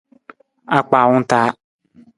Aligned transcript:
Akpaawung 0.77 1.25
taa. 1.31 1.49